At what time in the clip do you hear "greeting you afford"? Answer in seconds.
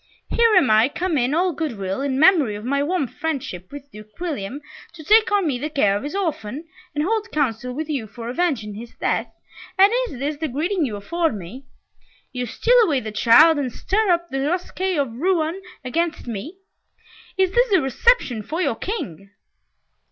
10.47-11.35